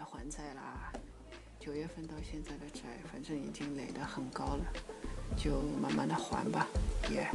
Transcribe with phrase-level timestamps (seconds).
[0.00, 0.90] 来还债啦。
[1.58, 2.80] 九月份到现在的债，
[3.12, 4.64] 反正已经垒得很高了，
[5.36, 6.66] 就慢慢的还吧。
[7.10, 7.28] 也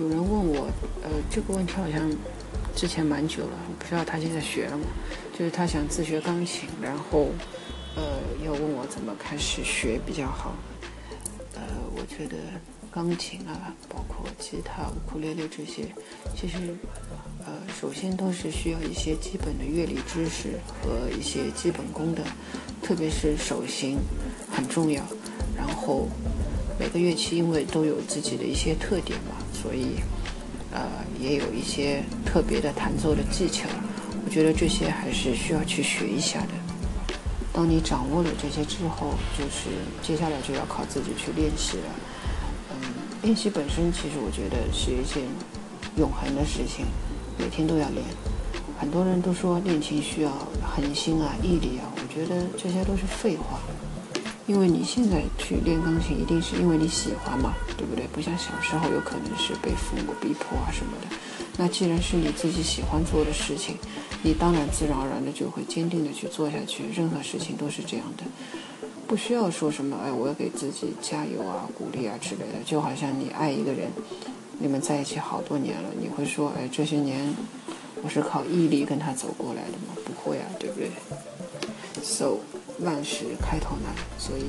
[0.00, 0.68] 有人问我，
[1.04, 2.10] 呃，这个问题好像
[2.74, 4.84] 之前蛮久了，我不知道他现在学了吗？
[5.32, 7.28] 就是他想自学钢琴，然后
[7.94, 10.56] 呃要问我怎么开始学比较好。
[12.02, 12.36] 我觉得
[12.90, 15.86] 钢琴啊，包括吉他、乌克丽丽这些，
[16.36, 16.74] 其实
[17.46, 22.24] 呃首先都是需要一些基本的乐理知识和一些基本功的。
[22.82, 23.96] 特别是手型
[24.50, 25.00] 很重要，
[25.56, 26.08] 然后
[26.76, 30.00] 每个乐器因为都有自己的一些特点嘛，所以
[30.72, 30.82] 呃
[31.20, 33.68] 也有一些特别的弹奏的技巧。
[34.26, 36.61] 我觉得这些还是需要去学一下的。
[37.52, 39.68] 当你掌握了这些之后，就是
[40.02, 41.84] 接下来就要靠自己去练习了。
[42.70, 42.78] 嗯，
[43.22, 45.22] 练习本身其实我觉得是一件
[45.96, 46.86] 永恒的事情，
[47.38, 48.02] 每天都要练。
[48.80, 50.30] 很多人都说练琴需要
[50.62, 51.86] 恒心啊、毅力啊。
[51.94, 53.60] 我觉得这些都是废话，
[54.46, 58.06] 因为你现在去练钢琴，一定是因为你喜欢嘛，对不对？
[58.08, 61.16] 不像小时候有可能是被父母逼迫啊什么的。
[61.58, 63.76] 那既然是你自己喜欢做的事情，
[64.22, 66.84] 你当然自然而然的就会坚定的去做下去。
[66.94, 68.24] 任何事情都是这样的，
[69.06, 72.62] 不需要说什么哎，我要给自己加油啊、鼓励啊之类的。
[72.64, 73.90] 就好像你爱一个人，
[74.58, 77.34] 你们在一起好多年了，你会说哎，这些年
[78.02, 79.94] 我是靠毅力跟他走过来的吗？
[80.04, 80.90] 不会啊，对不对
[82.02, 82.38] ？So，
[82.80, 84.44] 万事开头难，所以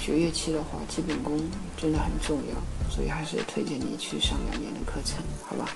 [0.00, 1.40] 学乐器的话，基本功
[1.76, 5.70] 真的很重要，所以还是推荐你去上两年的课程，好吧？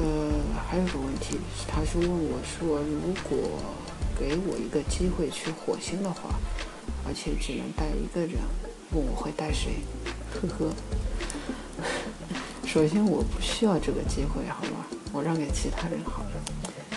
[0.00, 0.30] 呃，
[0.70, 3.58] 还有个问题，他是问我说，如果
[4.16, 6.38] 给我一个机会去火星的话，
[7.04, 8.38] 而且只能带一个人，
[8.92, 9.72] 问我会带谁？
[10.32, 10.72] 呵呵。
[12.64, 14.86] 首先我不需要这个机会，好吧？
[15.12, 16.30] 我让给其他人好了。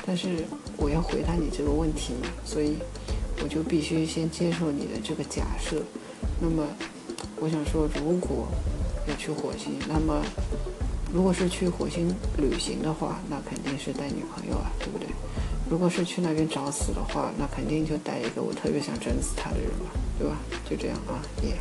[0.05, 0.45] 但是
[0.77, 2.77] 我要回答你这个问题嘛，所以
[3.41, 5.81] 我就必须先接受你的这个假设。
[6.39, 6.67] 那么，
[7.39, 8.47] 我想说，如果
[9.07, 10.23] 要去火星，那么
[11.13, 15.07] 如果是去火星旅行的话，那肯定是带女朋友啊，对不对？
[15.69, 20.37] 如果是去那边找死的话，那肯定就带一个我特别想整死他的人吧，对吧？
[20.69, 21.57] 就这样啊，耶。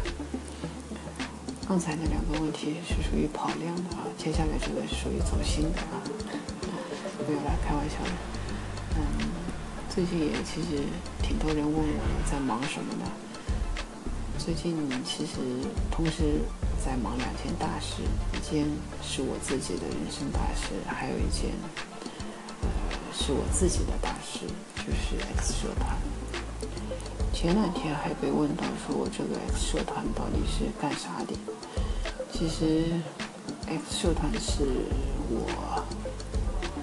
[1.68, 6.02] 刚才那两个问题是属于跑量的啊，接下来这个是属于走心的啊，
[7.24, 8.10] 不要来开玩笑的。
[8.96, 9.02] 嗯，
[9.88, 10.82] 最近也其实
[11.22, 13.10] 挺多人问我在忙什么的。
[14.36, 14.74] 最近
[15.04, 15.32] 其实
[15.92, 16.40] 同时
[16.84, 18.02] 在忙两件大事，
[18.32, 18.64] 一件
[19.02, 21.52] 是我自己的人生大事，还有一件
[22.62, 22.68] 呃
[23.12, 24.46] 是我自己的大事，
[24.76, 25.96] 就是 X 社团。
[27.32, 31.34] 前两天还被问到说我这个 X 社团到底是干啥的？
[32.32, 32.84] 其实
[33.66, 34.64] X 社团是
[35.28, 35.84] 我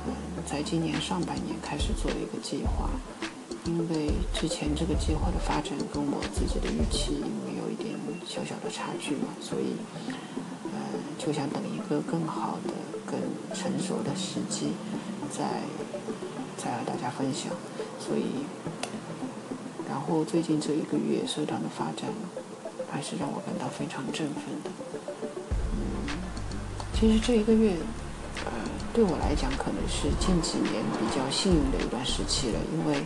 [0.06, 0.13] 嗯。
[0.46, 2.90] 在今年上半年开始做了一个计划，
[3.66, 7.22] 因为之前这个计划的发展跟我自己的预期
[8.27, 9.75] 小小的差距嘛，所以，
[10.65, 10.73] 嗯，
[11.17, 12.73] 就想等一个更好的、
[13.05, 13.17] 更
[13.55, 14.73] 成熟的时机，
[15.31, 15.61] 再
[16.57, 17.51] 再和大家分享。
[17.99, 18.45] 所以，
[19.88, 22.09] 然后最近这一个月社团的发展，
[22.91, 24.69] 还是让我感到非常振奋的。
[25.73, 26.17] 嗯，
[26.94, 27.75] 其实这一个月。
[28.45, 28.51] 呃
[28.94, 33.05] 对我来讲，可能是近几年比较幸运的一段时期了，因为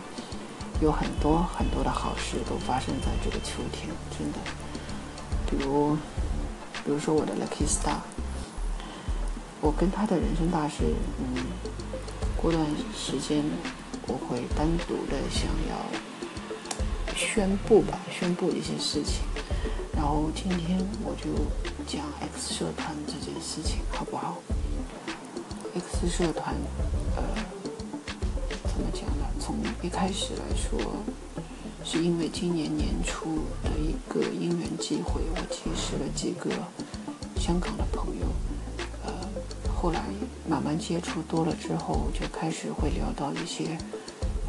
[0.80, 4.38] 有很多很多的好事都发生在这个秋天，真的。
[5.52, 5.94] 比如，
[6.82, 8.00] 比如说我的 Lucky Star，
[9.60, 10.76] 我跟他的人生大事，
[11.18, 11.44] 嗯，
[12.40, 12.64] 过段
[12.96, 13.44] 时间
[14.06, 19.24] 我会单独的想要宣布吧，宣布一些事情。
[19.94, 21.28] 然后今天我就
[21.86, 22.02] 讲
[22.34, 24.38] X 社团这件事情，好不好
[25.74, 26.54] ？X 社团，
[27.14, 27.22] 呃，
[28.64, 29.26] 怎么讲呢？
[29.38, 30.80] 从一开始来说，
[31.84, 36.50] 是因为今年年初的一个因缘机会，我结识了几个
[37.40, 38.26] 香港的朋友，
[39.04, 39.12] 呃，
[39.74, 40.02] 后来
[40.48, 43.76] 慢慢接触多了之后，就开始会聊到一些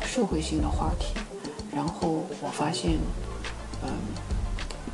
[0.06, 1.14] 社会性的话题，
[1.74, 2.98] 然后我发现，
[3.84, 3.90] 嗯，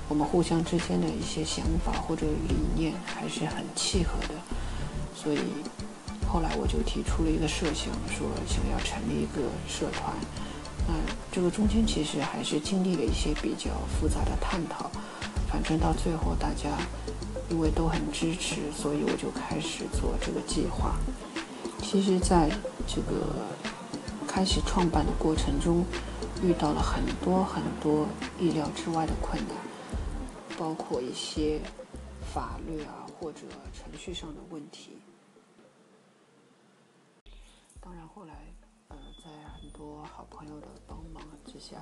[0.08, 4.36] 我们互相之间的一些想法或者理念还是很契合的，
[5.16, 5.40] 所以。
[6.32, 10.14] 后来我就提出了一个设想，说想要成立一个社团。
[11.32, 14.90] 这个中间其实还是经历了一些比较复杂的探讨。
[15.52, 16.78] 反正到最后大家
[17.50, 20.96] 因为都很支持，所以我就开始做这个计划。
[21.82, 22.50] 其实，在
[22.86, 23.48] 这个
[24.28, 25.84] 开始创办的过程中，
[26.44, 28.08] 遇到了很多很多
[28.40, 29.58] 意料之外的困难，
[30.58, 31.60] 包括一些
[32.32, 33.40] 法律啊或者
[33.74, 34.92] 程序上的问题。
[37.82, 38.36] 当然，后来，
[39.22, 39.30] 在
[39.60, 41.76] 很多好朋友的帮忙之下，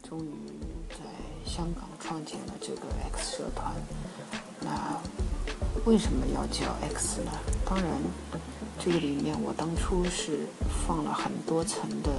[0.00, 0.30] 终于
[0.90, 0.96] 在
[1.44, 2.82] 香港创建了这个
[3.12, 3.74] X 社团。
[4.60, 4.96] 那
[5.84, 7.32] 为什么要叫 X 呢？
[7.66, 7.90] 当然，
[8.78, 10.46] 这个里面我当初是
[10.86, 12.12] 放了很多层的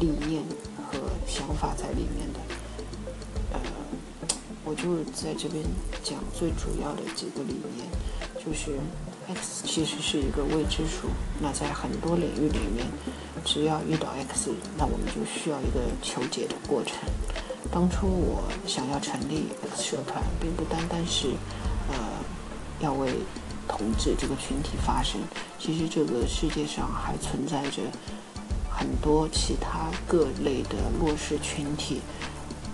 [0.00, 0.42] 理念
[0.90, 2.40] 和想法在里面的。
[3.52, 3.60] 呃，
[4.64, 5.62] 我就在这边
[6.02, 7.86] 讲最主要的几个理念，
[8.42, 8.78] 就是。
[9.28, 11.08] X 其实是一个未知数，
[11.40, 12.86] 那在很多领域里面，
[13.44, 16.96] 只要遇到 x，那我们就需要一个求解的过程。
[17.72, 21.30] 当初我想要成立 x 社团，并不单单是，
[21.88, 21.94] 呃，
[22.78, 23.10] 要为
[23.66, 25.20] 同志这个群体发声。
[25.58, 27.82] 其实这个世界上还存在着
[28.70, 32.00] 很多其他各类的弱势群体，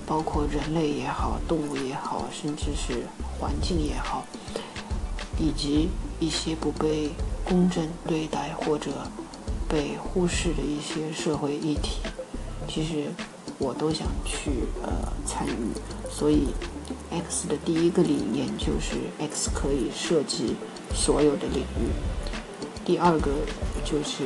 [0.04, 3.06] 包括人类也好，动物也好，甚至是
[3.38, 4.26] 环境也好。
[5.38, 5.88] 以及
[6.22, 7.10] 一些不被
[7.44, 8.92] 公正对待或者
[9.68, 11.98] 被忽视的一些社会议题，
[12.68, 13.08] 其实
[13.58, 15.50] 我都想去呃参与。
[16.08, 16.46] 所以
[17.10, 20.54] ，X 的第一个理念就是 X 可以涉及
[20.94, 21.90] 所有的领域。
[22.84, 23.32] 第二个
[23.84, 24.22] 就是，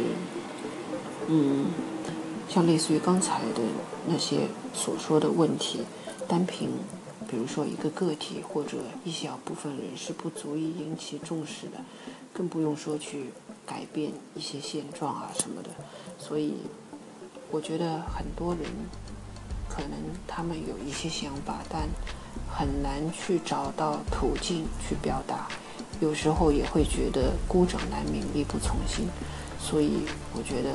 [1.29, 1.65] 嗯，
[2.47, 3.63] 像类似于刚才的
[4.07, 5.81] 那些所说的问题，
[6.29, 6.69] 单凭。
[7.29, 11.79] 比如说，一个个体或者一小部分人是不足以引起重视的，
[12.33, 13.31] 更不用说去
[13.67, 15.71] 改变一些现状啊什么的。
[16.19, 16.55] 所以，
[17.51, 18.63] 我觉得很多人
[19.69, 21.89] 可能他们有一些想法，但
[22.49, 25.49] 很难去找到途径去表达，
[26.01, 29.09] 有时候也会觉得孤掌难鸣，力不从心。
[29.59, 30.03] 所以，
[30.33, 30.71] 我觉得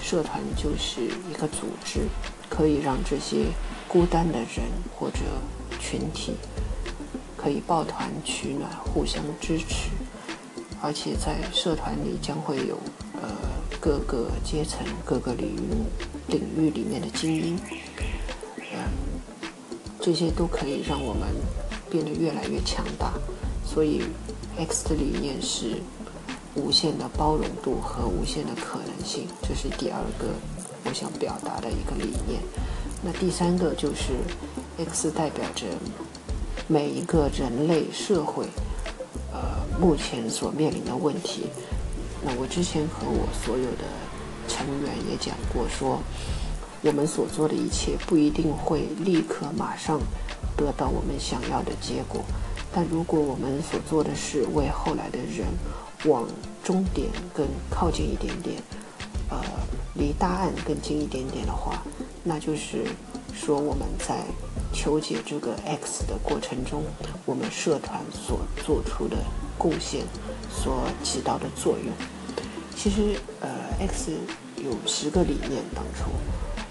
[0.00, 2.08] 社团就是一个组织，
[2.48, 3.48] 可以让这些
[3.86, 4.64] 孤单的人
[4.98, 5.18] 或者。
[5.80, 6.34] 群体
[7.36, 9.88] 可以抱团取暖，互相支持，
[10.82, 12.78] 而且在社团里将会有
[13.14, 13.30] 呃
[13.80, 17.58] 各个阶层、各个领域领域里面的精英，
[18.58, 18.92] 嗯，
[20.00, 21.28] 这些都可以让我们
[21.90, 23.14] 变得越来越强大。
[23.64, 24.02] 所以
[24.58, 25.80] ，X 的理念是
[26.54, 30.28] 无限的包容度和无限的可能性，这是第二个
[30.84, 32.42] 我想表达的一个理念。
[33.02, 34.12] 那第三个就是。
[34.86, 35.66] X 代表着
[36.66, 38.46] 每一个人类社会，
[39.30, 39.38] 呃，
[39.78, 41.42] 目前所面临的问题。
[42.24, 43.84] 那我之前和我所有的
[44.48, 46.00] 成员也讲过，说
[46.80, 50.00] 我们所做的一切不一定会立刻马上
[50.56, 52.22] 得到我们想要的结果，
[52.72, 55.46] 但如果我们所做的是为后来的人
[56.06, 56.26] 往
[56.64, 58.56] 终点更靠近一点点，
[59.28, 59.38] 呃，
[59.94, 61.82] 离答案更近一点点的话，
[62.24, 62.86] 那就是
[63.34, 64.24] 说我们在。
[64.72, 66.84] 求解这个 X 的过程中，
[67.26, 69.16] 我们社团所做出的
[69.58, 70.04] 贡献，
[70.48, 71.92] 所起到的作用。
[72.76, 73.48] 其实，呃
[73.80, 74.12] ，X
[74.56, 76.12] 有十个理念当中，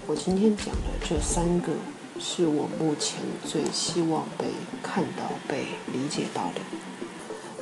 [0.06, 1.72] 我今天讲的这三个，
[2.18, 4.46] 是我目前最希望被
[4.82, 6.60] 看到、被理解到的。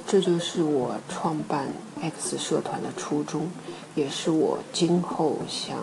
[0.06, 1.66] 这就是我创办
[2.00, 3.48] X 社团的初衷，
[3.96, 5.78] 也是我今后想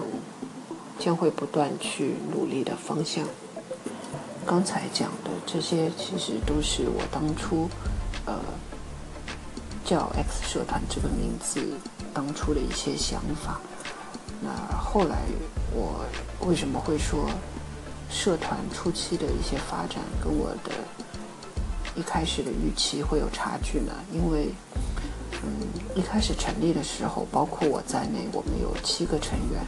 [1.00, 3.26] 将会不断去努力的方向。
[4.46, 7.68] 刚才讲的这些，其实都是我当初，
[8.26, 8.40] 呃，
[9.84, 11.62] 叫 X 社团这个名字
[12.14, 13.60] 当初的一些想法。
[14.42, 15.24] 那后来
[15.72, 16.06] 我
[16.48, 17.28] 为什么会说
[18.10, 20.72] 社团初期的一些发展跟我的
[21.96, 23.92] 一开始的预期会有差距呢？
[24.14, 24.54] 因为，
[25.42, 25.50] 嗯，
[25.96, 29.66] 一开始成立的时候，包括我在内，我们有七个成员，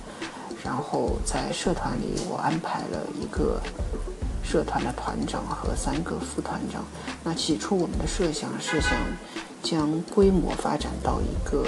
[0.67, 3.62] 然后在社团里，我安排了一个。
[4.50, 6.81] 社团的团长和三个副团长。
[7.21, 8.91] 那起初我们的设想是想
[9.62, 11.67] 将规模发展到一个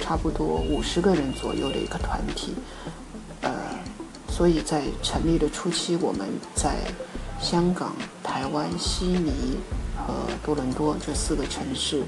[0.00, 2.54] 差不多五十个人左右的一个团体。
[3.42, 3.52] 呃，
[4.30, 6.76] 所以在成立的初期，我们在
[7.38, 9.58] 香港、台湾、悉尼
[9.94, 12.02] 和多伦多这四个城市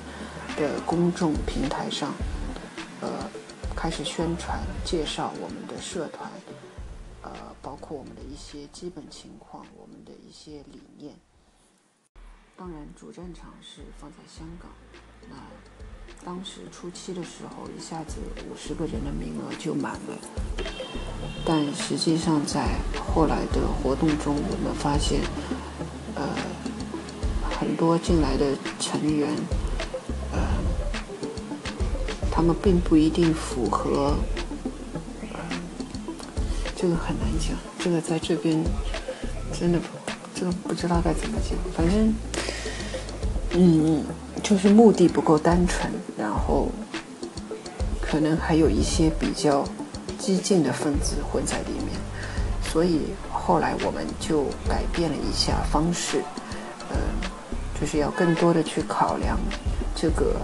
[0.56, 2.14] 的公众平台上，
[3.02, 3.08] 呃，
[3.76, 6.30] 开始宣传介绍我们社团。
[7.22, 11.14] 呃，包括我们的一些基本情况，我们的一些理念。
[12.56, 14.70] 当然，主战场是放在香港。
[15.28, 15.37] 那
[16.25, 18.16] 当时初期的时候，一下子
[18.49, 20.18] 五十个人的名额就满了。
[21.44, 22.78] 但实际上，在
[23.14, 25.20] 后来的活动中，我们发现，
[26.14, 26.26] 呃，
[27.50, 29.28] 很多进来的成员，
[30.32, 30.40] 呃，
[32.32, 34.16] 他们并不一定符合。
[36.80, 38.64] 这个很难讲，这个在这边
[39.52, 39.78] 真的，
[40.34, 41.58] 这个不知道该怎么讲。
[41.76, 42.14] 反正，
[43.50, 44.02] 嗯，
[44.42, 46.68] 就是目的不够单纯，然后
[48.00, 49.62] 可能还有一些比较
[50.18, 51.88] 激进的分子混在里面，
[52.72, 56.22] 所以后来我们就改变了一下方式，
[56.88, 56.96] 嗯，
[57.78, 59.38] 就是要更多的去考量
[59.94, 60.34] 这个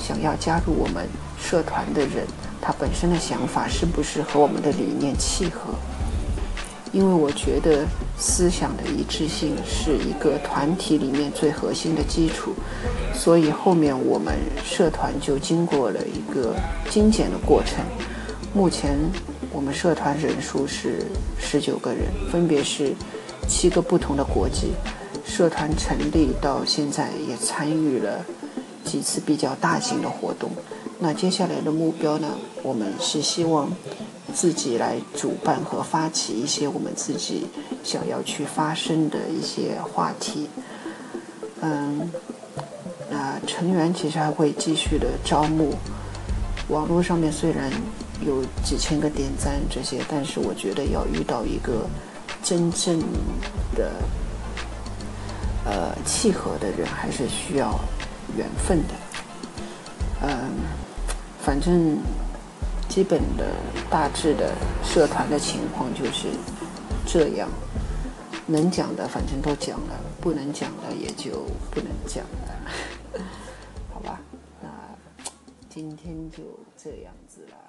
[0.00, 1.06] 想要加入我们
[1.40, 2.26] 社团的人，
[2.66, 5.72] 他本身的想法是不是和我们的理念契合。
[6.92, 7.86] 因为我觉得
[8.18, 12.54] 思想的一致性是一个团体里面最核心的基础，
[13.14, 16.56] 所以后面我们社团就经过了一个
[16.90, 17.84] 精简的过程。
[18.52, 18.98] 目前
[19.52, 21.04] 我们社团人数是
[21.38, 22.92] 十九个人，分别是
[23.46, 24.72] 七个不同的国籍。
[25.24, 28.24] 社团成立到现在也参与了
[28.86, 30.50] 几次比较大型的活动。
[30.98, 32.28] 那接下来的目标呢？
[32.62, 33.68] 我们是希望。
[34.34, 37.46] 自己来主办和发起一些我们自己
[37.82, 40.46] 想要去发声的一些话题，
[41.62, 42.10] 嗯，
[43.08, 45.74] 那成员其实还会继续的招募。
[46.68, 47.70] 网络上面虽然
[48.20, 51.86] 有几千个点赞这些，但是我觉得要遇到一个
[52.42, 52.98] 真正
[53.74, 53.92] 的
[55.64, 57.78] 呃契合的人，还是需要
[58.36, 58.94] 缘分的。
[60.22, 60.28] 嗯，
[61.40, 61.98] 反正。
[62.88, 63.44] 基本的、
[63.90, 66.28] 大致的社团的情况就是
[67.04, 67.46] 这样，
[68.46, 73.20] 能讲的反正都讲了，不能讲的也就不能讲了，
[73.92, 74.20] 好吧？
[74.62, 74.68] 那
[75.68, 76.38] 今天就
[76.74, 77.65] 这样子了。